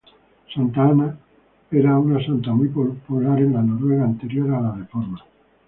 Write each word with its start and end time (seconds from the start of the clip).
Santa 0.51 0.81
Ana 0.89 1.15
era 1.69 1.99
una 1.99 2.25
santa 2.25 2.51
muy 2.53 2.69
popular 2.69 3.37
en 3.39 3.53
la 3.53 3.61
Noruega 3.61 4.05
anterior 4.05 4.49
a 4.55 4.59
la 4.59 4.71
reforma. 4.73 5.23